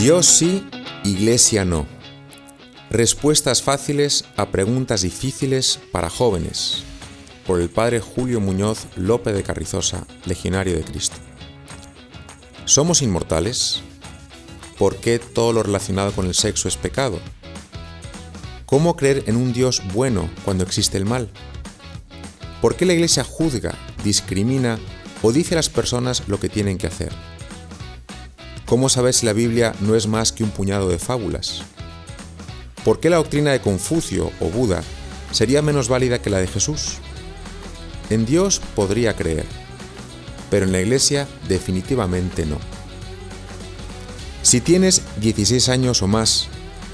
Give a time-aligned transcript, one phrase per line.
[0.00, 0.66] Dios sí,
[1.04, 1.86] Iglesia no.
[2.88, 6.84] Respuestas fáciles a preguntas difíciles para jóvenes.
[7.46, 11.16] Por el padre Julio Muñoz López de Carrizosa, Legionario de Cristo.
[12.64, 13.82] ¿Somos inmortales?
[14.78, 17.20] ¿Por qué todo lo relacionado con el sexo es pecado?
[18.64, 21.28] ¿Cómo creer en un Dios bueno cuando existe el mal?
[22.62, 24.78] ¿Por qué la Iglesia juzga, discrimina
[25.20, 27.12] o dice a las personas lo que tienen que hacer?
[28.70, 31.62] ¿Cómo saber si la Biblia no es más que un puñado de fábulas?
[32.84, 34.84] ¿Por qué la doctrina de Confucio o Buda
[35.32, 36.98] sería menos válida que la de Jesús?
[38.10, 39.44] En Dios podría creer,
[40.50, 42.58] pero en la Iglesia definitivamente no.
[44.42, 46.46] Si tienes 16 años o más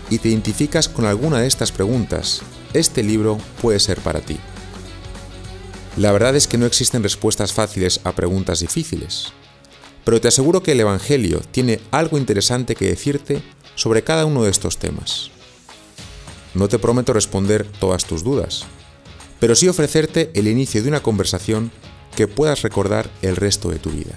[0.09, 2.41] y te identificas con alguna de estas preguntas,
[2.73, 4.39] este libro puede ser para ti.
[5.99, 9.35] La verdad es que no existen respuestas fáciles a preguntas difíciles,
[10.07, 13.43] pero te aseguro que el Evangelio tiene algo interesante que decirte
[13.75, 15.33] sobre cada uno de estos temas.
[16.55, 18.67] No te prometo responder todas tus dudas,
[19.41, 21.73] pero sí ofrecerte el inicio de una conversación
[22.15, 24.15] que puedas recordar el resto de tu vida.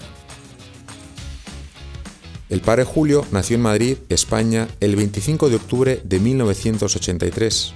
[2.50, 7.74] El padre Julio nació en Madrid, España, el 25 de octubre de 1983.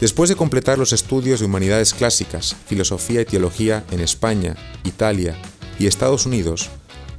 [0.00, 5.36] Después de completar los estudios de humanidades clásicas, filosofía y teología en España, Italia
[5.78, 6.70] y Estados Unidos,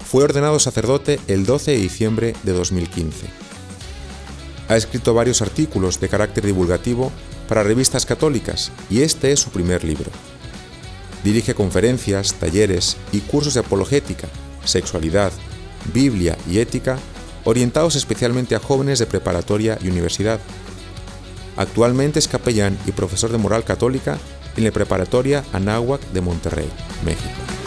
[0.10, 3.28] fue ordenado sacerdote el 12 de diciembre de 2015.
[4.68, 7.12] Ha escrito varios artículos de carácter divulgativo
[7.48, 10.10] para revistas católicas y este es su primer libro.
[11.24, 14.28] Dirige conferencias, talleres y cursos de apologética,
[14.66, 15.32] sexualidad,
[15.94, 16.98] Biblia y ética
[17.44, 20.40] orientados especialmente a jóvenes de preparatoria y universidad.
[21.56, 24.18] Actualmente es capellán y profesor de moral católica
[24.58, 26.70] en la preparatoria Anáhuac de Monterrey,
[27.06, 27.59] México.